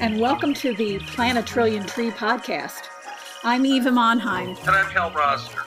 [0.00, 2.84] and welcome to the Plant a Trillion Tree podcast.
[3.44, 4.58] I'm Eva Monheim.
[4.60, 5.60] And I'm Hal Roster.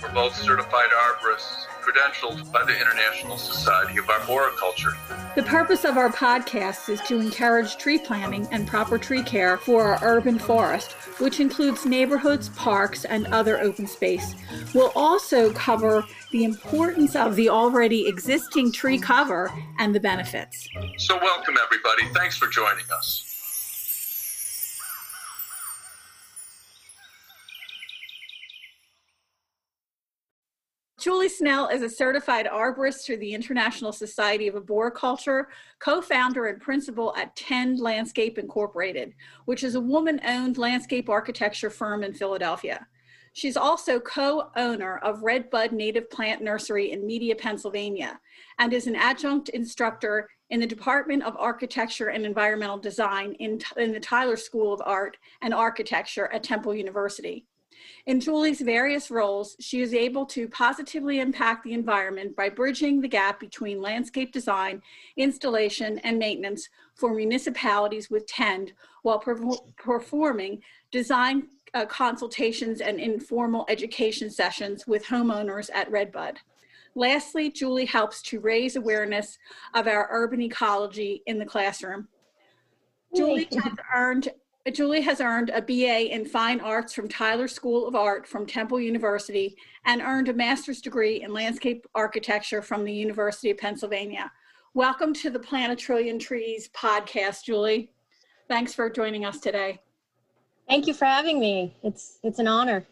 [0.00, 4.92] We're both certified arborists, credentialed by the International Society of Arboriculture.
[5.34, 9.82] The purpose of our podcast is to encourage tree planting and proper tree care for
[9.82, 14.36] our urban forest, which includes neighborhoods, parks, and other open space.
[14.72, 20.68] We'll also cover the importance of the already existing tree cover and the benefits.
[20.98, 22.04] So, welcome everybody.
[22.14, 23.29] Thanks for joining us.
[31.00, 35.48] Julie Snell is a certified arborist through the International Society of Arboriculture,
[35.78, 39.14] co-founder and principal at Tend Landscape Incorporated,
[39.46, 42.86] which is a woman-owned landscape architecture firm in Philadelphia.
[43.32, 48.20] She's also co-owner of Redbud Native Plant Nursery in Media, Pennsylvania,
[48.58, 53.92] and is an adjunct instructor in the Department of Architecture and Environmental Design in, in
[53.92, 57.46] the Tyler School of Art and Architecture at Temple University.
[58.06, 63.08] In Julie's various roles, she is able to positively impact the environment by bridging the
[63.08, 64.82] gap between landscape design,
[65.16, 69.22] installation, and maintenance for municipalities with TEND while
[69.76, 76.38] performing design uh, consultations and informal education sessions with homeowners at Redbud.
[76.94, 79.38] Lastly, Julie helps to raise awareness
[79.74, 82.08] of our urban ecology in the classroom.
[83.14, 84.28] Julie has earned
[84.68, 88.78] Julie has earned a BA in Fine Arts from Tyler School of Art from Temple
[88.78, 94.30] University and earned a master's degree in landscape architecture from the University of Pennsylvania.
[94.74, 97.90] Welcome to the Plant a Trillion Trees podcast, Julie.
[98.48, 99.80] Thanks for joining us today.
[100.68, 101.74] Thank you for having me.
[101.82, 102.86] It's it's an honor.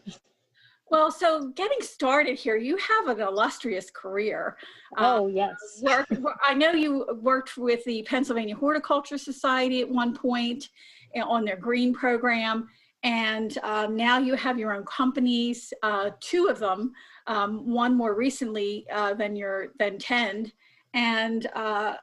[0.89, 4.57] Well, so getting started here, you have an illustrious career.
[4.97, 5.83] Oh, um, yes.
[5.83, 6.07] Work,
[6.43, 10.69] I know you worked with the Pennsylvania Horticulture Society at one point
[11.15, 12.67] on their green program.
[13.03, 16.91] And um, now you have your own companies, uh, two of them,
[17.27, 20.51] um, one more recently uh, than your than Tend.
[20.93, 21.93] And uh,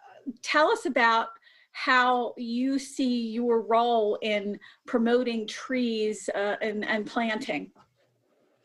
[0.42, 1.28] tell us about
[1.72, 7.70] how you see your role in promoting trees uh, and, and planting.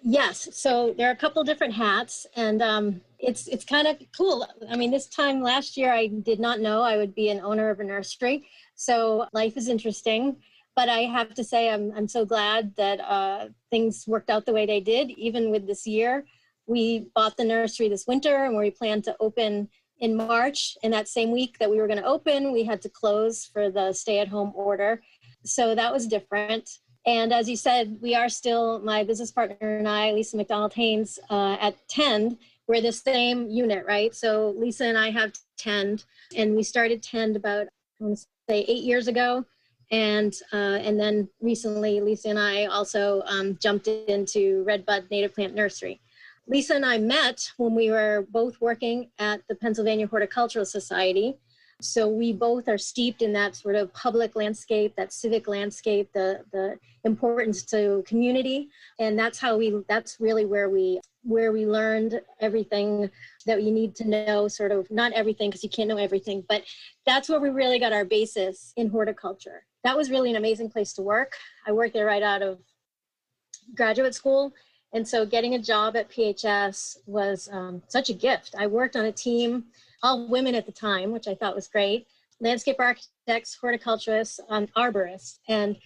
[0.03, 4.47] Yes, so there are a couple different hats, and um, it's it's kind of cool.
[4.68, 7.69] I mean, this time last year, I did not know I would be an owner
[7.69, 8.47] of a nursery,
[8.81, 10.35] so life is interesting
[10.75, 14.53] but I have to say I'm I'm so glad that uh, things worked out the
[14.53, 15.11] way they did.
[15.11, 16.25] Even with this year,
[16.65, 19.69] we bought the nursery this winter, and we plan to open
[19.99, 20.77] in March.
[20.83, 23.69] In that same week that we were going to open, we had to close for
[23.69, 25.01] the stay-at-home order,
[25.43, 26.69] so that was different.
[27.05, 31.17] And as you said, we are still my business partner and I, Lisa McDonald Haynes,
[31.31, 32.37] uh, at Tend.
[32.67, 34.13] We're the same unit, right?
[34.13, 36.05] So Lisa and I have Tend,
[36.35, 37.67] and we started Tend about
[38.51, 39.45] say eight years ago.
[39.91, 45.53] And uh, and then recently lisa and i also um, jumped into redbud native plant
[45.53, 46.00] nursery.
[46.47, 51.38] Lisa and i met when we were both working at the pennsylvania horticultural society.
[51.81, 56.29] So we both are steeped in that sort of public landscape that civic landscape the
[56.53, 56.66] the
[57.03, 58.69] importance to community.
[59.00, 63.09] And that's how we that's really where we where we learned everything
[63.45, 66.63] that you need to know sort of not everything because you can't know everything but
[67.05, 70.93] that's where we really got our basis in horticulture that was really an amazing place
[70.93, 71.33] to work.
[71.67, 72.59] I worked there right out of
[73.75, 74.53] graduate school.
[74.93, 78.55] And so getting a job at PHS was um, such a gift.
[78.57, 79.65] I worked on a team,
[80.03, 82.07] all women at the time, which I thought was great
[82.41, 85.37] landscape architects, horticulturists, um, arborists.
[85.47, 85.78] And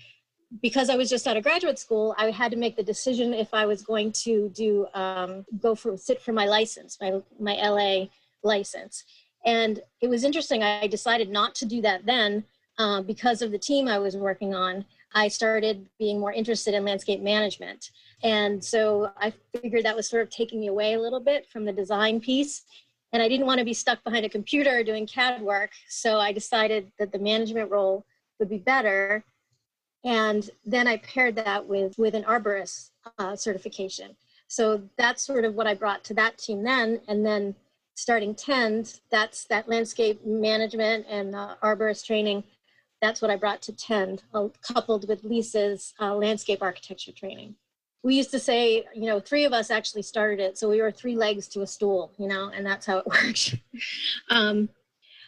[0.61, 3.53] because I was just out of graduate school, I had to make the decision if
[3.53, 8.05] I was going to do um, go for sit for my license, my my LA
[8.43, 9.03] license.
[9.45, 10.63] And it was interesting.
[10.63, 12.45] I decided not to do that then
[12.77, 16.83] uh, because of the team I was working on, I started being more interested in
[16.83, 17.91] landscape management.
[18.23, 21.63] And so I figured that was sort of taking me away a little bit from
[21.63, 22.63] the design piece.
[23.13, 25.71] And I didn't want to be stuck behind a computer doing CAD work.
[25.87, 28.05] So I decided that the management role
[28.39, 29.23] would be better.
[30.05, 34.15] And then I paired that with, with an arborist uh, certification.
[34.47, 37.01] So that's sort of what I brought to that team then.
[37.07, 37.55] And then
[37.95, 42.43] starting Tend, that's that landscape management and uh, arborist training
[43.01, 47.55] that's what I brought to Tend, uh, coupled with Lisa's uh, landscape architecture training.
[48.03, 50.91] We used to say, you know, three of us actually started it, so we were
[50.91, 53.55] three legs to a stool, you know, and that's how it works.
[54.29, 54.69] um,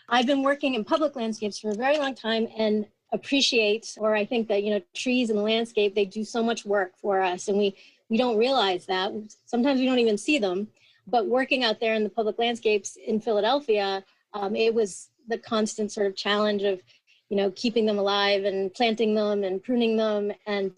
[0.09, 4.25] I've been working in public landscapes for a very long time, and appreciate or I
[4.25, 7.57] think that, you know, trees and landscape, they do so much work for us and
[7.57, 7.75] we
[8.09, 9.11] we don't realize that.
[9.45, 10.67] Sometimes we don't even see them.
[11.07, 15.91] But working out there in the public landscapes in Philadelphia, um, it was the constant
[15.91, 16.81] sort of challenge of,
[17.29, 20.71] you know, keeping them alive and planting them and pruning them and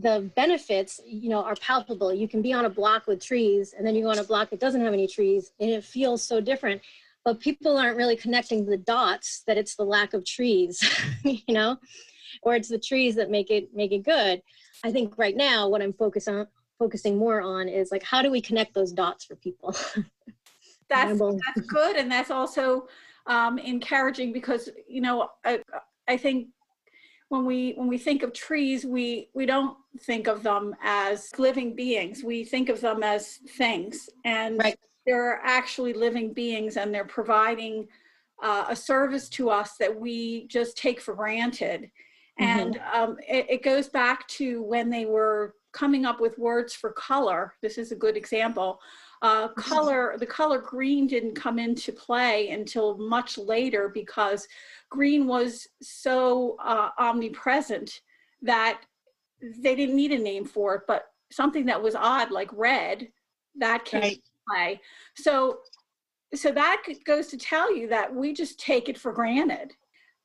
[0.00, 2.14] the benefits, you know, are palpable.
[2.14, 4.50] You can be on a block with trees and then you go on a block
[4.50, 6.82] that doesn't have any trees and it feels so different.
[7.28, 10.82] But people aren't really connecting the dots that it's the lack of trees,
[11.24, 11.76] you know,
[12.40, 14.40] or it's the trees that make it make it good.
[14.82, 16.46] I think right now what I'm focused on
[16.78, 19.76] focusing more on is like how do we connect those dots for people?
[20.88, 22.88] that's that's good and that's also
[23.26, 25.60] um, encouraging because you know I,
[26.08, 26.48] I think
[27.28, 31.76] when we when we think of trees we we don't think of them as living
[31.76, 34.78] beings we think of them as things and right.
[35.08, 37.86] They're actually living beings and they're providing
[38.42, 41.90] uh, a service to us that we just take for granted
[42.40, 42.44] mm-hmm.
[42.44, 46.92] and um, it, it goes back to when they were coming up with words for
[46.92, 48.78] color this is a good example
[49.22, 49.60] uh, mm-hmm.
[49.60, 54.46] color the color green didn't come into play until much later because
[54.90, 58.00] green was so uh, omnipresent
[58.42, 58.80] that
[59.40, 63.08] they didn't need a name for it, but something that was odd like red,
[63.56, 64.22] that came right.
[64.48, 64.80] Play.
[65.16, 65.60] So,
[66.34, 69.72] so that goes to tell you that we just take it for granted.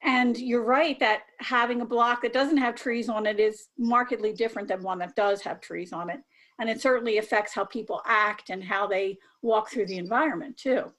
[0.03, 4.33] And you're right that having a block that doesn't have trees on it is markedly
[4.33, 6.19] different than one that does have trees on it.
[6.59, 10.91] And it certainly affects how people act and how they walk through the environment too.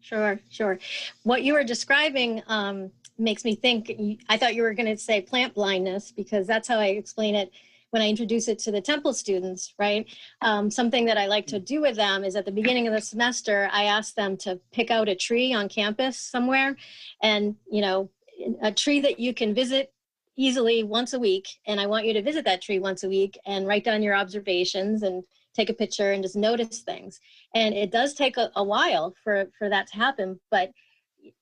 [0.00, 0.78] Sure, sure.
[1.24, 3.92] What you were describing um, makes me think
[4.28, 7.50] i thought you were going to say plant blindness because that's how i explain it
[7.90, 10.06] when i introduce it to the temple students right?
[10.42, 13.00] Um, something that i like to do with them is at the beginning of the
[13.00, 16.76] semester i ask them to pick out a tree on campus somewhere
[17.22, 18.10] and you know
[18.62, 19.92] a tree that you can visit
[20.36, 21.48] easily once a week.
[21.66, 24.14] And i want you to visit that tree once a week and write down your
[24.14, 25.24] observations and
[25.54, 27.18] take a picture and just notice things.
[27.54, 30.70] And it does take a, a while for for that to happen but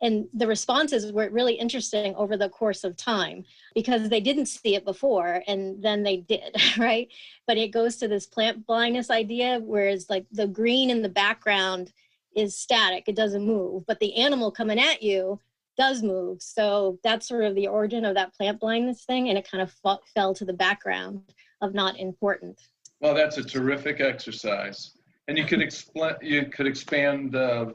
[0.01, 3.45] and the responses were really interesting over the course of time
[3.75, 7.09] because they didn't see it before and then they did right?
[7.47, 11.93] But it goes to this plant blindness idea whereas like the green in the background
[12.37, 15.39] is static it doesn't move but the animal coming at you
[15.77, 16.41] does move.
[16.41, 19.73] So that's sort of the origin of that plant blindness thing and it kind of
[20.15, 21.21] fell to the background
[21.61, 22.61] of not important.
[23.01, 24.93] Well that's a terrific exercise.
[25.27, 27.67] And you could explain you could expand uh,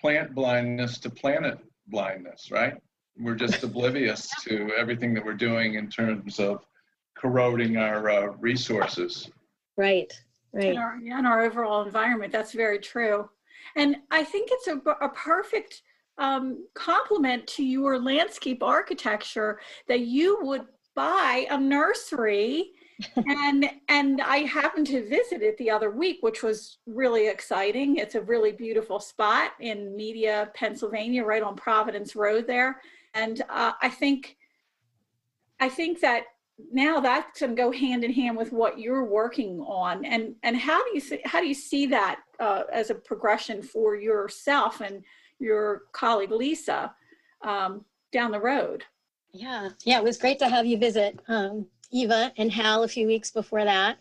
[0.00, 2.74] plant blindness to planet blindness, right?
[3.18, 6.64] We're just oblivious to everything that we're doing in terms of
[7.16, 9.30] corroding our uh, resources.
[9.76, 10.12] Right,
[10.52, 10.66] right.
[10.66, 12.32] And our, and our overall environment.
[12.32, 13.28] That's very true.
[13.76, 15.82] And I think it's a, a perfect
[16.18, 22.72] um, complement to your landscape architecture that you would buy a nursery
[23.16, 27.96] and and I happened to visit it the other week, which was really exciting.
[27.96, 32.80] It's a really beautiful spot in Media, Pennsylvania, right on Providence Road there.
[33.14, 34.36] And uh, I think
[35.60, 36.24] I think that
[36.72, 40.04] now that's going to go hand in hand with what you're working on.
[40.04, 43.62] And and how do you see, how do you see that uh, as a progression
[43.62, 45.04] for yourself and
[45.38, 46.92] your colleague Lisa
[47.42, 48.84] um, down the road?
[49.32, 51.20] Yeah, yeah, it was great to have you visit.
[51.28, 53.98] Um, Eva and Hal a few weeks before that.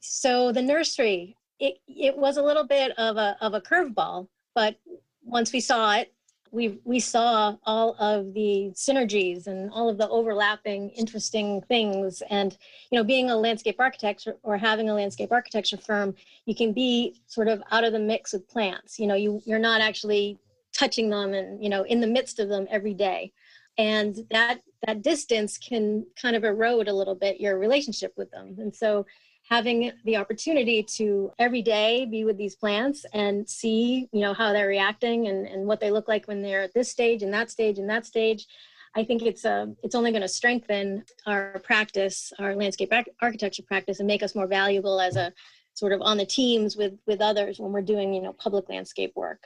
[0.00, 4.76] So the nursery, it, it was a little bit of a, of a curveball, but
[5.24, 6.12] once we saw it,
[6.50, 12.22] we, we saw all of the synergies and all of the overlapping interesting things.
[12.28, 12.56] And,
[12.90, 17.22] you know, being a landscape architect or having a landscape architecture firm, you can be
[17.26, 18.98] sort of out of the mix with plants.
[18.98, 20.38] You know, you, you're not actually
[20.74, 23.32] touching them and, you know, in the midst of them every day
[23.78, 28.56] and that that distance can kind of erode a little bit your relationship with them.
[28.58, 29.06] And so
[29.48, 34.52] having the opportunity to every day be with these plants and see you know how
[34.52, 37.50] they're reacting and, and what they look like when they're at this stage and that
[37.50, 38.46] stage and that stage
[38.94, 43.98] i think it's uh, it's only going to strengthen our practice our landscape architecture practice
[43.98, 45.32] and make us more valuable as a
[45.74, 49.12] sort of on the teams with with others when we're doing you know public landscape
[49.16, 49.44] work.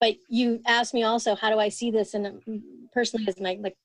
[0.00, 2.42] But you asked me also how do i see this and
[2.92, 3.76] personally as my like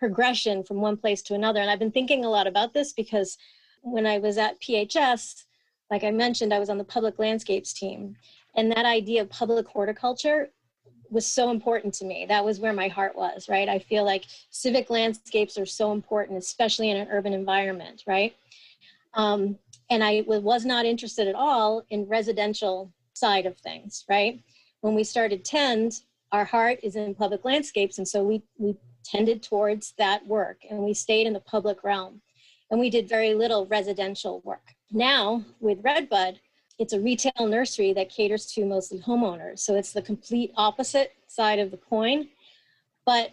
[0.00, 1.60] progression from one place to another.
[1.60, 3.38] And i've been thinking a lot about this because
[3.82, 5.44] when i was at phs
[5.90, 8.16] like i mentioned i was on the public landscapes team.
[8.56, 10.50] And that idea of public horticulture
[11.08, 12.26] was so important to me.
[12.26, 13.68] That was where my heart was right?
[13.68, 18.34] I feel like civic landscapes are so important especially in an urban environment right?
[19.14, 19.58] Um,
[19.90, 24.40] and i was not interested at all in residential side of things right?
[24.80, 26.00] When we started Tend,
[26.32, 27.98] our heart is in public landscapes.
[27.98, 32.20] And so we, we tended towards that work and we stayed in the public realm
[32.70, 34.74] and we did very little residential work.
[34.92, 36.40] Now with Redbud,
[36.78, 39.58] it's a retail nursery that caters to mostly homeowners.
[39.58, 42.28] So it's the complete opposite side of the coin.
[43.04, 43.32] But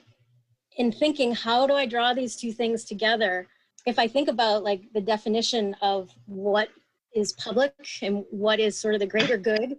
[0.75, 3.47] in thinking, how do I draw these two things together?
[3.86, 6.69] If I think about like the definition of what
[7.15, 9.77] is public and what is sort of the greater good,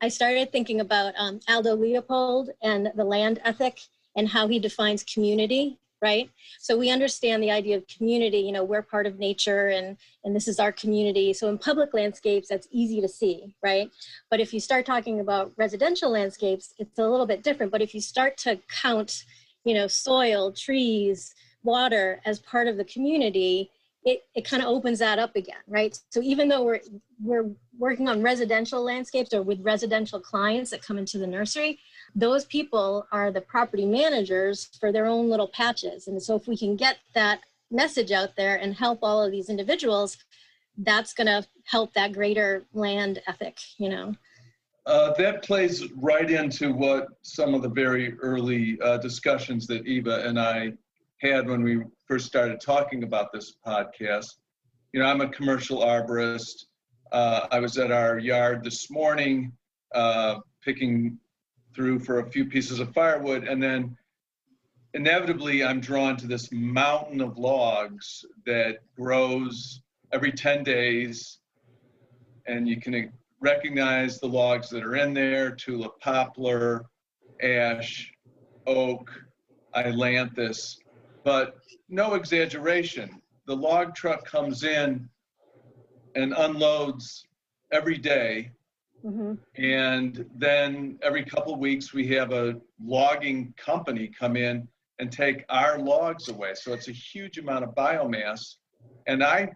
[0.00, 3.78] I started thinking about um, Aldo Leopold and the land ethic
[4.16, 6.28] and how he defines community right?
[6.58, 10.36] So we understand the idea of community you know we're part of nature and and
[10.36, 11.32] this is our community.
[11.32, 13.88] So in public landscapes that's easy to see right?
[14.30, 17.72] But if you start talking about residential landscapes it's a little bit different.
[17.72, 19.24] But if you start to count
[19.64, 23.70] you know soil trees water as part of the community
[24.04, 25.96] it, it kind of opens that up again right?
[26.10, 26.80] So even though we're
[27.22, 31.78] we're working on residential landscapes or with residential clients that come into the nursery
[32.14, 36.08] those people are the property managers for their own little patches.
[36.08, 37.40] And so if we can get that
[37.70, 40.18] message out there and help all of these individuals,
[40.78, 44.14] that's going to help that greater land ethic, you know.
[44.84, 50.26] Uh, that plays right into what some of the very early uh, discussions that Eva
[50.26, 50.72] and I
[51.18, 54.34] had when we first started talking about this podcast.
[54.92, 56.64] You know, I'm a commercial arborist.
[57.12, 59.52] Uh, I was at our yard this morning
[59.94, 61.18] uh, picking
[61.74, 63.96] through for a few pieces of firewood and then
[64.94, 69.80] inevitably I'm drawn to this mountain of logs that grows
[70.12, 71.38] every 10 days
[72.46, 76.84] and you can recognize the logs that are in there tulip poplar
[77.40, 78.12] ash
[78.66, 79.10] oak
[79.74, 80.76] ailanthus
[81.24, 81.56] but
[81.88, 83.20] no exaggeration.
[83.46, 85.08] The log truck comes in
[86.14, 87.24] and unloads
[87.70, 88.50] every day
[89.04, 89.62] Mm-hmm.
[89.62, 94.68] And then every couple of weeks, we have a logging company come in
[94.98, 96.52] and take our logs away.
[96.54, 98.56] So it's a huge amount of biomass.
[99.06, 99.52] And I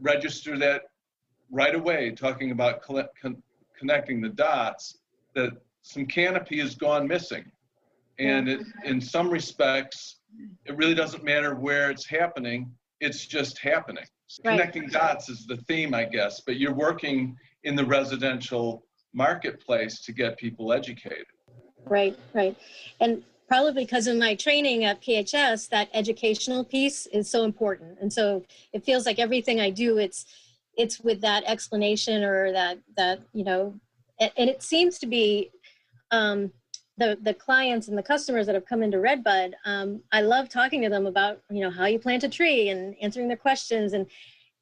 [0.00, 0.82] register that
[1.50, 3.42] right away, talking about con-
[3.78, 4.98] connecting the dots,
[5.34, 7.44] that some canopy has gone missing.
[8.18, 10.16] And it, in some respects,
[10.64, 12.70] it really doesn't matter where it's happening,
[13.00, 14.04] it's just happening.
[14.44, 14.58] Right.
[14.58, 20.12] Connecting dots is the theme, I guess, but you're working in the residential marketplace to
[20.12, 21.26] get people educated.
[21.84, 22.56] Right, right.
[23.00, 27.98] And probably because of my training at PHS, that educational piece is so important.
[28.00, 30.26] And so it feels like everything I do, it's
[30.74, 33.78] it's with that explanation or that that you know,
[34.18, 35.50] and, it seems to be
[36.12, 36.50] um,
[36.96, 39.54] the the clients and the customers that have come into Redbud.
[39.66, 42.94] Um, I love talking to them about you know how you plant a tree and
[43.02, 44.06] answering their questions and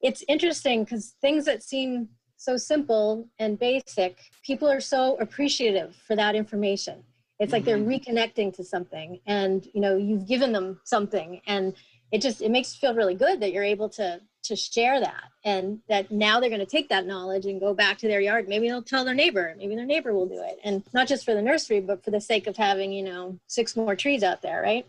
[0.02, 2.08] it's interesting because things that seem
[2.40, 7.04] so simple and basic, people are so appreciative for that information.
[7.38, 7.86] It's like mm-hmm.
[7.86, 11.74] they're reconnecting to something and you know you've given them something and
[12.12, 15.24] it just it makes you feel really good that you're able to to share that
[15.44, 18.46] and that now they're going to take that knowledge and go back to their yard
[18.48, 21.34] maybe they'll tell their neighbor maybe their neighbor will do it and not just for
[21.34, 24.60] the nursery but for the sake of having you know six more trees out there
[24.60, 24.86] right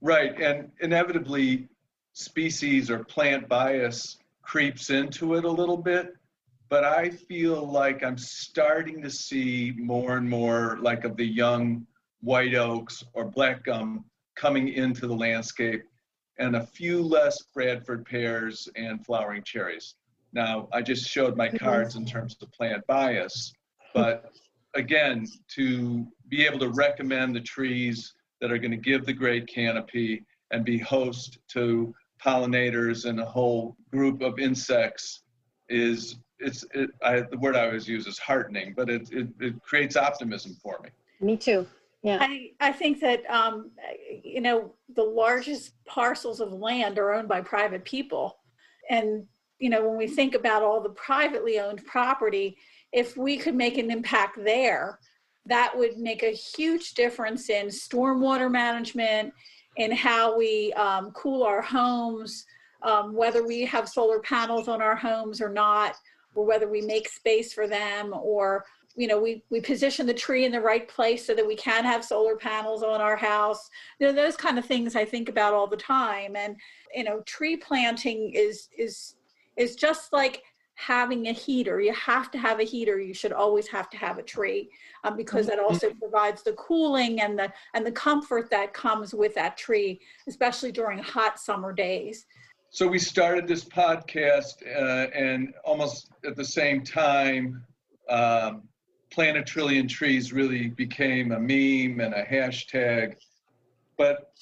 [0.00, 1.68] right and inevitably
[2.12, 6.17] species or plant bias creeps into it a little bit
[6.68, 11.86] but I feel like I'm starting to see more and more like of the young
[12.20, 14.04] white oaks or black gum
[14.36, 15.84] coming into the landscape
[16.38, 19.94] and a few less Bradford pears and flowering cherries.
[20.32, 23.52] Now, I just showed my cards in terms of plant bias,
[23.94, 24.32] but
[24.74, 29.46] again, to be able to recommend the trees that are going to give the great
[29.48, 31.94] canopy and be host to
[32.24, 35.22] pollinators and a whole group of insects
[35.68, 39.62] is it's it, I, the word I always use is heartening, but it, it, it
[39.62, 40.90] creates optimism for me.
[41.20, 41.66] Me too.
[42.02, 42.18] Yeah.
[42.20, 43.72] I, I think that, um,
[44.22, 48.38] you know, the largest parcels of land are owned by private people.
[48.88, 49.26] And,
[49.58, 52.56] you know, when we think about all the privately owned property,
[52.92, 55.00] if we could make an impact there,
[55.46, 59.32] that would make a huge difference in stormwater management,
[59.76, 62.44] in how we um, cool our homes,
[62.82, 65.96] um, whether we have solar panels on our homes or not
[66.38, 68.64] or whether we make space for them or
[68.94, 71.84] you know we we position the tree in the right place so that we can
[71.84, 73.68] have solar panels on our house.
[73.98, 76.36] You know those kind of things i think about all the time.
[76.36, 76.56] And
[76.94, 79.16] you know tree planting is is
[79.56, 80.42] is just like
[80.76, 81.80] having a heater.
[81.80, 83.00] You have to have a heater.
[83.00, 84.70] You should always have to have a tree
[85.02, 85.98] um, because that also mm-hmm.
[85.98, 90.98] provides the cooling and the and the comfort that comes with that tree especially during
[90.98, 92.26] hot summer days
[92.70, 97.64] so we started this podcast, uh, and almost at the same time,
[98.10, 98.62] um,
[99.10, 103.16] plant a trillion trees really became a meme and a hashtag.
[103.96, 104.32] But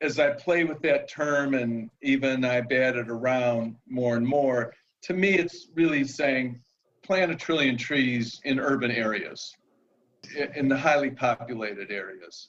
[0.00, 4.74] as I play with that term and even I bat it around more and more,
[5.02, 6.60] to me, it's really saying
[7.02, 9.54] plant a trillion trees in urban areas,
[10.56, 12.48] in the highly populated areas.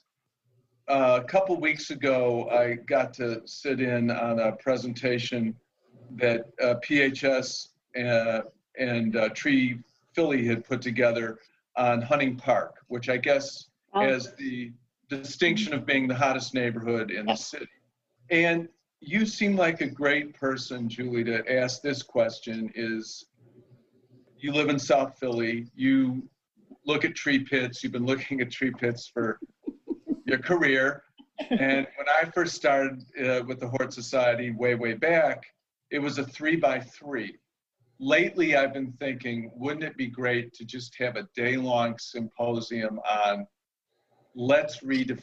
[0.88, 5.54] Uh, a couple weeks ago, I got to sit in on a presentation
[6.16, 7.68] that uh, PHS
[8.02, 8.40] uh,
[8.78, 9.80] and uh, Tree
[10.14, 11.38] Philly had put together
[11.76, 14.00] on Hunting Park, which I guess Oh.
[14.00, 14.72] has the
[15.08, 17.68] distinction of being the hottest neighborhood in the city.
[18.30, 18.68] And
[19.00, 23.24] you seem like a great person, Julie, to ask this question is,
[24.36, 26.28] you live in South Philly, you
[26.84, 29.38] look at tree pits, you've been looking at tree pits for
[30.28, 31.02] your career.
[31.50, 35.44] And when I first started uh, with the Hort Society way, way back,
[35.90, 37.38] it was a three by three.
[38.00, 43.46] Lately, I've been thinking, wouldn't it be great to just have a day-long symposium on
[44.34, 45.20] let's rede-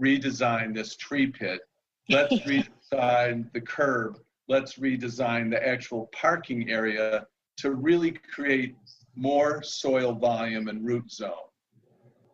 [0.00, 1.60] redesign this tree pit.
[2.08, 4.18] Let's redesign the curb.
[4.48, 7.26] Let's redesign the actual parking area
[7.58, 8.76] to really create
[9.16, 11.32] more soil volume and root zone.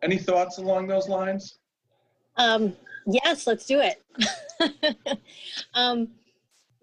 [0.03, 1.59] Any thoughts along those lines?
[2.37, 2.75] Um,
[3.07, 5.19] yes, let's do it.
[5.73, 6.09] um,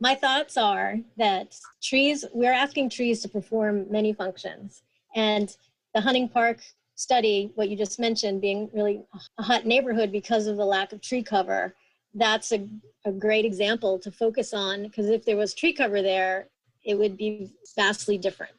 [0.01, 4.83] my thoughts are that trees, we're asking trees to perform many functions.
[5.15, 5.55] And
[5.95, 6.61] the Hunting Park
[6.95, 9.03] study, what you just mentioned, being really
[9.39, 11.75] a hot neighborhood because of the lack of tree cover,
[12.15, 12.69] that's a,
[13.05, 16.49] a great example to focus on because if there was tree cover there,
[16.85, 18.55] it would be vastly different.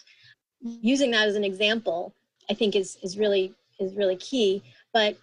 [0.61, 2.13] Using that as an example,
[2.49, 4.61] I think is, is really is really key.
[4.93, 5.17] But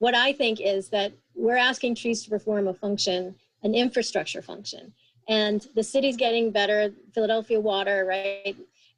[0.00, 4.92] what I think is that we're asking trees to perform a function, an infrastructure function.
[5.28, 8.56] And the city's getting better, Philadelphia Water, right?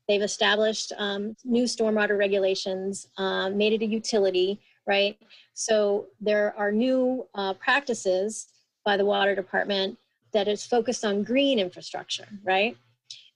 [0.08, 5.18] They've established um, new stormwater regulations, um, made it a utility, right?
[5.54, 8.48] So there are new uh, practices
[8.84, 9.98] by the water department
[10.32, 12.76] that is focused on green infrastructure, right?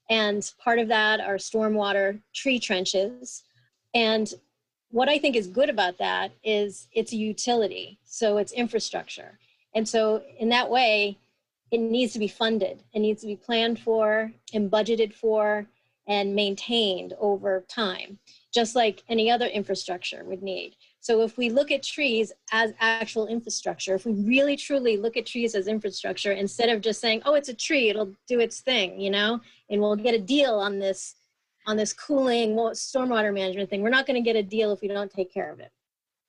[0.08, 3.42] And part of that are stormwater tree trenches.
[3.92, 4.32] And
[4.90, 9.38] what I think is good about that is it's a utility, so it's infrastructure.
[9.74, 11.18] And so in that way,
[11.70, 12.82] it needs to be funded.
[12.92, 15.66] It needs to be planned for and budgeted for
[16.08, 18.18] and maintained over time,
[18.54, 20.76] just like any other infrastructure would need.
[21.00, 25.26] So if we look at trees as actual infrastructure, if we really truly look at
[25.26, 29.00] trees as infrastructure instead of just saying, oh, it's a tree, it'll do its thing,
[29.00, 31.16] you know, and we'll get a deal on this
[31.66, 33.82] on this cooling wa- stormwater management thing.
[33.82, 35.72] We're not going to get a deal if we don't take care of it.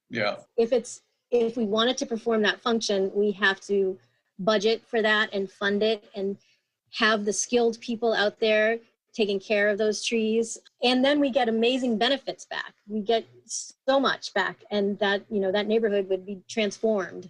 [0.09, 3.99] Yeah, If it's if we wanted to perform that function, we have to
[4.39, 6.37] budget for that and fund it and
[6.93, 8.79] have the skilled people out there
[9.13, 13.25] taking care of those trees and then we get amazing benefits back we get
[13.87, 17.27] so much back and that you know that neighborhood would be transformed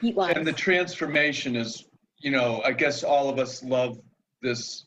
[0.00, 1.84] heat wise and the transformation is,
[2.18, 3.98] you know, I guess all of us love
[4.42, 4.86] this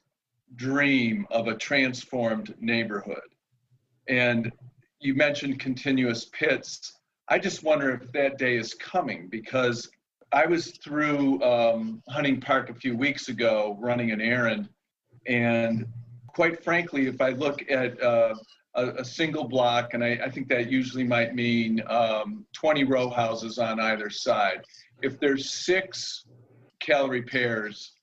[0.56, 3.18] dream of a transformed neighborhood.
[4.08, 4.52] And
[5.00, 6.94] you mentioned continuous pits.
[7.28, 9.90] I just wonder if that day is coming because
[10.32, 14.70] I was through um, Hunting Park a few weeks ago running an errand.
[15.28, 15.86] And
[16.28, 18.36] quite frankly, if I look at uh,
[18.76, 23.10] a, a single block, and I, I think that usually might mean um, 20 row
[23.10, 24.64] houses on either side,
[25.02, 26.26] if there's six
[26.80, 27.94] Callery pears,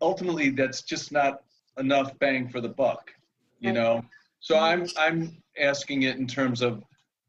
[0.00, 1.43] ultimately that's just not
[1.78, 3.12] enough bang for the buck,
[3.60, 3.74] you Right.
[3.74, 4.04] know?
[4.40, 6.82] So I'm, I'm asking it in terms of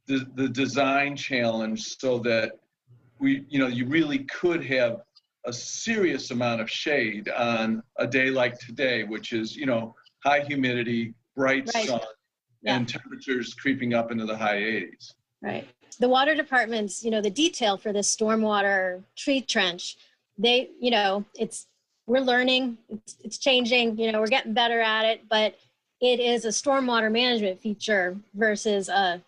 [0.07, 2.59] the, the design challenge so that
[3.19, 5.01] we, you know, you really could have
[5.45, 10.41] a serious amount of shade on a day like today, which is, you know, high
[10.41, 11.87] humidity, bright Right.
[11.87, 12.01] sun,
[12.65, 15.13] and temperatures creeping up into the high 80s.
[15.41, 15.67] Right.
[15.99, 19.97] The water departments, you know, the detail for this stormwater tree trench,
[20.37, 21.67] they, you know, it's,
[22.07, 25.55] we're learning, it's, it's changing, you know, we're getting better at it, but
[26.01, 29.21] it is a stormwater management feature versus a,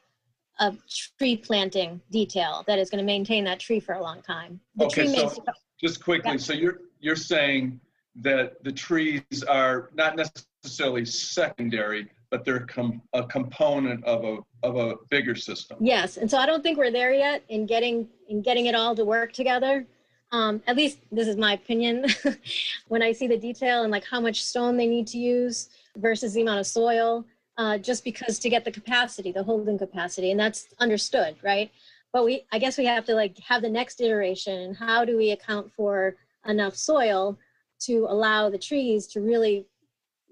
[0.60, 0.76] a
[1.18, 4.60] tree planting detail that is going to maintain that tree for a long time.
[4.76, 5.44] The Okay, so-
[5.82, 6.38] Just quickly, Yeah.
[6.38, 7.80] so you're, you're saying
[8.18, 14.76] that the trees are not necessarily secondary, but they're com- a component of a, of
[14.76, 15.78] a bigger system?
[15.82, 16.18] yes.
[16.18, 19.06] And so I don't think we're there yet in getting, in getting it all to
[19.06, 19.86] work together.
[20.32, 22.06] Um, at least this is my opinion.
[22.88, 26.34] when I see the detail and like how much stone they need to use versus
[26.34, 27.26] the amount of soil,
[27.58, 31.72] uh, just because to get the capacity, the holding capacity, and that's understood, right?
[32.14, 34.74] But we, I guess we have to like have the next iteration.
[34.76, 37.38] How do we account for enough soil
[37.82, 39.66] to allow the trees to really,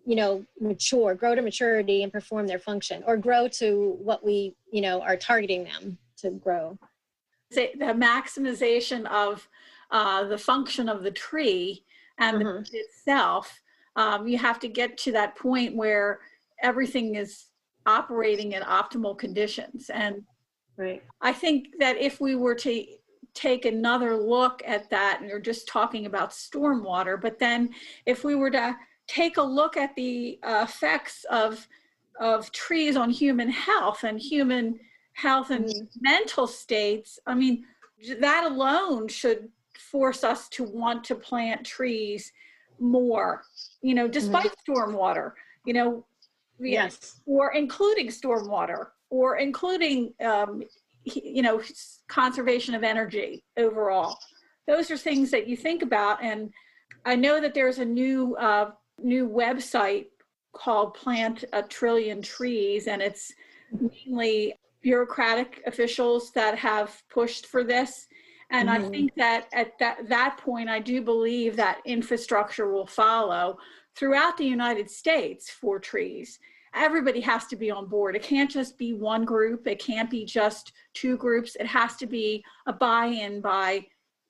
[0.06, 4.56] you know, mature, grow to maturity and perform their function or grow to what we,
[4.72, 6.78] you know, are targeting them to grow.
[7.52, 9.48] the maximization of
[9.91, 11.84] uh, the function of the tree
[12.17, 12.69] and the Mhm.
[12.69, 13.62] tree itself.
[13.95, 16.19] Um, you have to get to that point where
[16.62, 17.48] everything is
[17.86, 19.89] operating at optimal conditions.
[19.89, 20.26] And
[20.78, 21.04] Right.
[21.21, 22.86] I think that if we were to
[23.34, 27.74] take another look at that, and you're just talking about stormwater, but then
[28.06, 28.76] if we were to
[29.08, 31.67] take a look at the uh, effects of
[32.19, 34.80] of trees on human health and human
[35.13, 35.89] health and Mhm.
[36.00, 37.65] mental states, I mean,
[38.19, 39.52] that alone should
[39.91, 42.32] force us to want to plant trees
[42.80, 43.43] more,
[43.82, 45.32] you know, despite stormwater,
[45.65, 46.06] you know,
[46.58, 47.19] Yes.
[47.26, 50.63] or including stormwater or including um,
[51.04, 51.62] you know
[52.08, 54.17] conservation of energy overall.
[54.67, 56.52] Those are things that you think about and
[57.06, 58.71] i know that there's a new uh,
[59.04, 60.06] new website
[60.54, 63.34] called plant a trillion trees and it's
[64.08, 68.08] mainly bureaucratic officials that have pushed for this
[68.56, 68.89] and i Mhm.
[68.89, 73.58] think that at that, that point i do believe that infrastructure will follow
[73.96, 76.39] throughout the united states for trees
[76.76, 78.15] everybody has to be on board.
[78.15, 79.65] It can't just be one group.
[79.65, 81.56] It can't be just two groups.
[81.56, 83.88] It has to be a buy-in by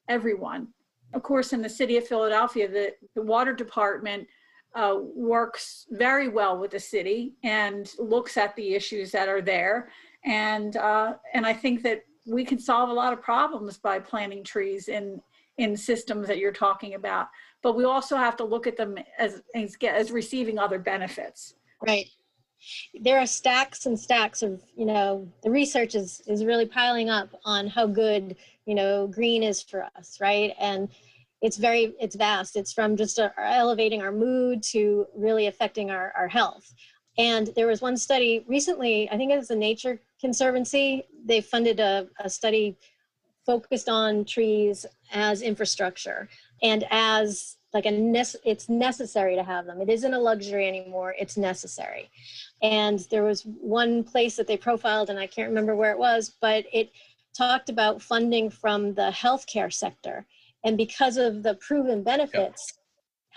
[0.07, 0.67] everyone.
[1.13, 4.27] Of course, in the city of Philadelphia, the, the water department
[4.75, 9.89] uh, works very well with the city and looks at the issues that are there.
[10.25, 14.43] And uh, and I think that we can solve a lot of problems by planting
[14.43, 15.21] trees in
[15.57, 17.29] in systems that you're talking about.
[17.63, 21.55] But we also have to look at them as as, as receiving other benefits.
[21.85, 22.07] Right.
[22.99, 27.29] There are stacks and stacks of, you know, the research is is really piling up
[27.45, 28.35] on how good,
[28.65, 30.53] you know, green is for us, right?
[30.59, 30.89] And
[31.41, 32.55] it's very it's vast.
[32.55, 36.73] It's from just uh elevating our mood to really affecting our, our health.
[37.17, 41.03] And there was one study recently, I think it was the Nature Conservancy.
[41.23, 42.75] They funded a, a study
[43.45, 46.27] focused on trees as infrastructure
[46.63, 49.81] and as like a nece- it's necessary to have them.
[49.81, 51.13] It isn't a luxury anymore.
[51.19, 52.09] It's necessary.
[52.63, 56.33] And there was one place that they profiled, and I can't remember where it was,
[56.41, 56.89] but it
[57.37, 60.25] talked about funding from the healthcare sector.
[60.63, 62.73] And because of the proven benefits,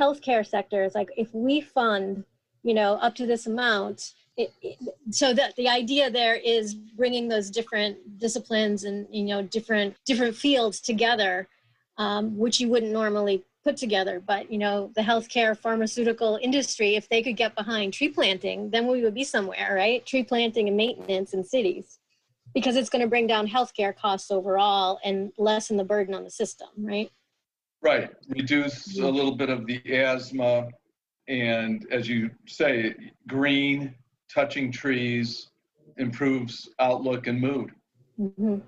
[0.00, 2.24] healthcare sector is like if we fund,
[2.62, 4.78] you know, up to this amount, it, it,
[5.10, 10.36] so that the idea there is bringing those different disciplines and you know different different
[10.36, 11.48] fields together,
[11.98, 14.22] um, which you wouldn't normally put together.
[14.24, 18.86] But you know, the healthcare pharmaceutical industry, if they could get behind tree planting, then
[18.86, 20.06] we would be somewhere, right?
[20.06, 21.98] Tree planting and maintenance in cities,
[22.54, 26.30] because it's going to bring down healthcare costs overall and lessen the burden on the
[26.30, 27.10] system, right?
[27.82, 30.68] Right, reduce a little bit of the asthma,
[31.28, 32.94] and as you say,
[33.28, 33.94] green,
[34.32, 35.50] touching trees
[35.96, 37.70] improves outlook and mood.
[38.16, 38.58] hmm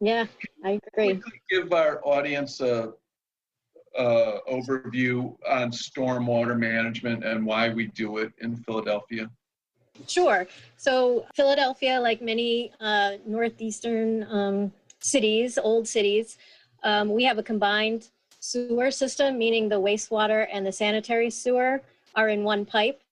[0.00, 0.26] Yeah,
[0.64, 1.20] I agree.
[1.50, 2.92] Give our audience a,
[3.96, 9.30] a overview on stormwater management and why we do it in Philadelphia.
[10.06, 10.46] Sure.
[10.76, 16.38] So Philadelphia, like many uh, northeastern um, cities, old cities,
[16.82, 18.08] um, we have a combined
[18.38, 21.82] sewer system, meaning the wastewater and the sanitary sewer
[22.14, 23.02] are in one pipe.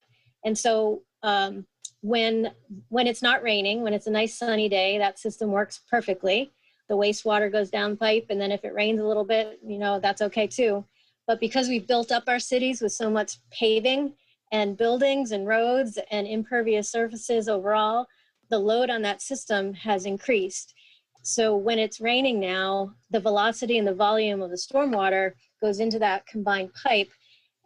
[0.44, 1.66] And so um,
[2.00, 2.52] when
[2.88, 6.52] when it's not raining, when it's a nice sunny day, that system works perfectly.
[6.88, 10.00] The wastewater goes down pipe, and then if it rains a little bit, you know
[10.00, 10.84] that's okay too.
[11.26, 14.14] But because we built up our cities with so much paving
[14.52, 18.06] and buildings and roads and impervious surfaces overall,
[18.48, 20.74] the load on that system has increased.
[21.22, 25.98] So when it's raining now, the velocity and the volume of the stormwater goes into
[25.98, 27.10] that combined pipe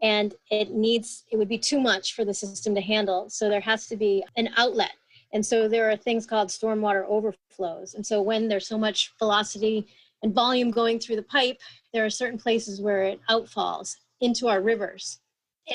[0.02, 3.30] and it needs, it would be too much for the system to handle.
[3.30, 4.92] So there has to be an outlet.
[5.32, 7.94] And so there are things called stormwater overflows.
[7.94, 9.86] And so when there's so much velocity
[10.22, 11.58] and volume going through the pipe,
[11.92, 15.20] there are certain places where it outfalls into our rivers.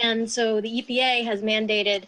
[0.03, 2.05] And so the EPA has mandated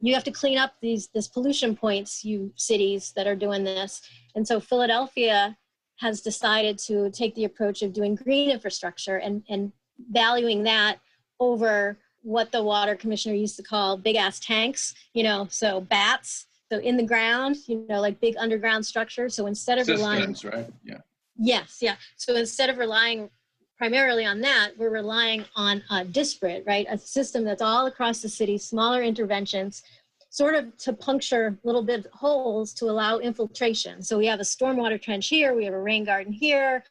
[0.00, 4.00] you have to clean up these this pollution points, you cities that are doing this.
[4.34, 5.56] And so Philadelphia
[5.96, 9.72] has decided to take the approach of doing green infrastructure and, and
[10.10, 11.00] valuing that
[11.40, 16.46] over what the water commissioner used to call big ass tanks, you know, so bats,
[16.70, 19.34] so in the ground, you know, like big underground structures.
[19.34, 20.70] So instead of relying Systems, right?
[20.84, 20.98] Yeah.
[21.38, 21.96] Yes, yeah.
[22.16, 23.30] So instead of relying
[23.78, 26.86] primarily on that, we're relying on a disparate, right?
[26.90, 29.84] A system that's all across the city, smaller interventions,
[30.30, 34.02] sort of to puncture little bit holes to allow infiltration.
[34.02, 36.84] So we have a stormwater trench here, we have a rain garden here,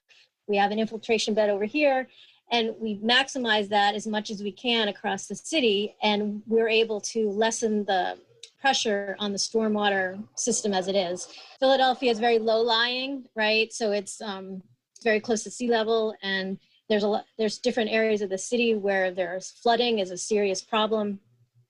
[0.48, 2.08] we have an infiltration bed over here,
[2.52, 7.02] and we maximize that as much as we can across the city, and we're able
[7.02, 8.18] to lessen the
[8.60, 11.28] pressure on the stormwater system as it is.
[11.60, 13.72] Philadelphia is very low lying, right?
[13.72, 14.64] So it's um,
[15.04, 16.58] very close to sea level and
[16.90, 20.62] there's a lot, there's different areas of the city where there's flooding is a serious
[20.62, 21.20] problem.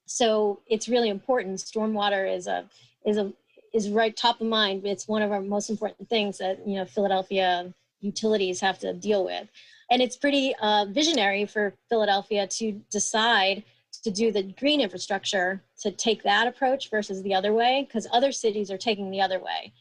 [0.05, 1.57] So it's really important.
[1.57, 2.69] Stormwater is a,
[3.05, 3.33] is a,
[3.73, 4.85] is right top of mind.
[4.85, 9.25] It's one of our most important things that, you know, Philadelphia utilities have to deal
[9.25, 9.47] with.
[9.89, 13.63] And it's pretty uh, visionary for Philadelphia to decide
[14.03, 18.31] to do the green infrastructure, to take that approach versus the other way, because other
[18.31, 19.73] cities are taking the other way.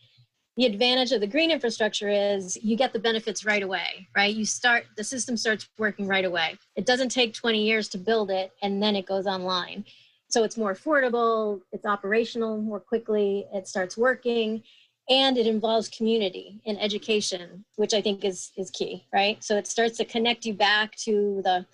[0.56, 4.34] The advantage of the green infrastructure is you get the benefits right away, right?
[4.34, 6.56] You start, the system starts working right away.
[6.76, 9.84] It doesn't take 20 years to build it and then it goes online.
[10.28, 14.62] So it's more affordable, it's operational more quickly, it starts working,
[15.08, 19.42] and it involves community and education, which I think is is key, right?
[19.42, 21.66] So it starts to connect you back to the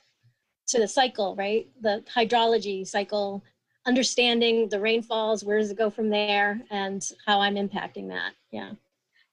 [0.69, 1.69] to the cycle, right?
[1.81, 3.43] The hydrology cycle,
[3.87, 8.33] understanding the rainfalls, where does it go from there, and how I'm impacting that.
[8.51, 8.73] Yeah.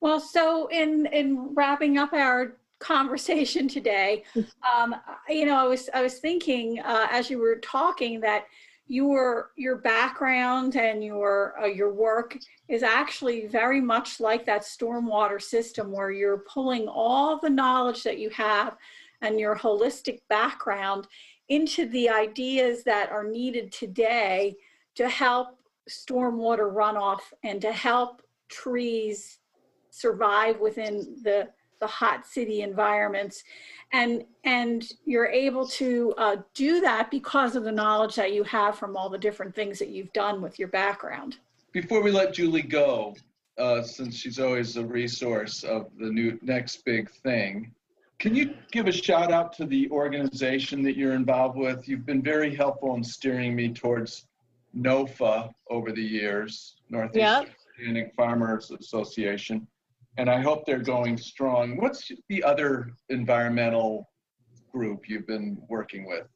[0.01, 4.23] Well, so in in wrapping up our conversation today,
[4.73, 4.95] um,
[5.27, 8.45] you know, I was I was thinking uh, as you were talking that
[8.89, 12.35] your your background and your uh, your work
[12.67, 18.17] is actually very much like that stormwater system where you're pulling all the knowledge that
[18.17, 18.75] you have
[19.21, 21.07] and your holistic background
[21.49, 24.55] into the ideas that are needed today
[24.95, 29.37] to help stormwater runoff and to help trees
[29.91, 31.47] survive within the
[31.79, 33.43] the hot city environments
[33.93, 38.77] and and you're able to uh, do that because of the knowledge that you have
[38.77, 41.37] from all the different things that you've done with your background
[41.71, 43.15] Before we let Julie go,
[43.57, 47.73] uh, since she's always a resource of the new next big thing,
[48.19, 51.87] can you give a shout out to the organization that you're involved with?
[51.87, 54.27] You've been very helpful in steering me towards
[54.75, 57.49] NOFA over the years, Northeast Yep.
[57.79, 59.65] Organic Farmers Association.
[60.17, 61.77] And I hope they're going strong.
[61.77, 64.09] What's the other environmental
[64.73, 66.27] group you've been working with?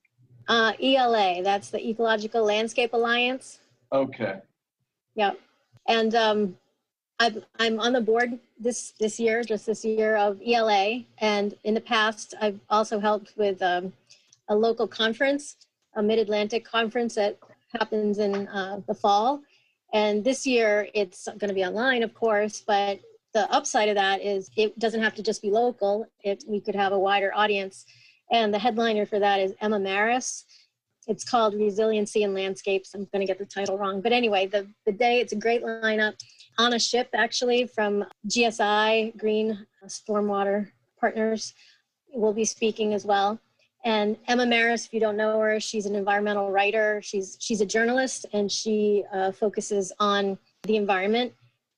[0.48, 3.60] Uh, ELA, that's the Ecological Landscape Alliance.
[3.94, 4.40] Okay,
[5.16, 5.40] Yep.
[5.88, 6.58] And um,
[7.20, 11.04] I'm, I'm on the board this, this year, just this year of ELA.
[11.20, 13.94] And in the past, I've also helped with um,
[14.50, 15.56] a local conference,
[15.96, 17.38] a Mid-Atlantic conference that
[17.78, 19.42] happens in uh, the fall.
[19.94, 23.00] And this year, it's going to be online, of course, but
[23.34, 26.06] the upside of that is it doesn't have to just be local.
[26.24, 27.86] It, we could have a wider audience.
[28.32, 30.44] And the headliner for that is Emma Marris.
[31.08, 32.94] It's called Resiliency in Landscapes.
[32.94, 34.02] I'm going to get the title wrong.
[34.02, 36.14] But anyway, the, the day, it's a great lineup
[36.58, 40.70] on a ship actually from GSI, Green Stormwater
[41.00, 41.54] Partners,
[42.14, 43.40] will be speaking as well.
[43.86, 47.02] And Emma Marris, if you don't know her, she's an environmental writer.
[47.04, 51.34] She's she's a journalist and she uh, focuses on the environment.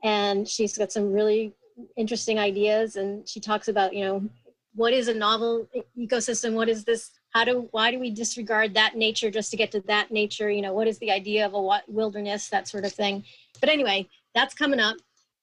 [0.06, 1.56] And she's got some really
[1.98, 2.96] interesting ideas.
[2.96, 4.30] And she talks about, you know,
[4.76, 6.54] what is a novel ecosystem?
[6.54, 7.10] What is this?
[7.32, 10.50] How do why do we disregard that nature just to get to that nature?
[10.50, 12.50] You know, what is the idea of a wilderness?
[12.50, 13.24] That sort of thing.
[13.60, 14.98] But anyway, that's coming up.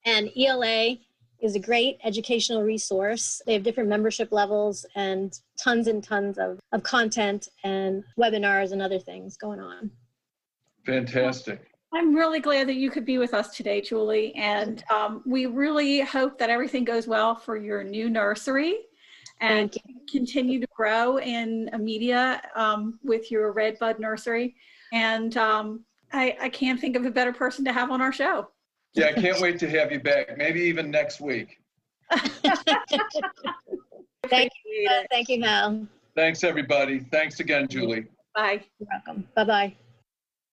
[0.07, 0.97] And ELA
[1.41, 3.43] is a great educational resource.
[3.47, 8.81] They have different membership levels and tons and tons of, of content and webinars and
[8.81, 9.91] other things going on.
[10.87, 11.72] fantastic.
[11.95, 16.01] I'm really glad that you could be with us today julie and um, we really
[16.01, 18.81] hope that everything goes well for your new nursery
[19.41, 24.55] and Thank continue to grow in a media um, with your redbud nursery
[24.93, 28.49] and um, I, I can't think of a better person to have on our show
[28.95, 31.59] Yeah, I can't wait to have you back, maybe even next week.
[34.29, 34.89] Thank you.
[34.91, 35.07] it.
[35.11, 35.87] Thank you, Mel.
[36.15, 37.01] Thanks, everybody.
[37.01, 38.07] Thanks again, Julie.
[38.35, 39.27] bye You're welcome.
[39.35, 39.77] Bye bye.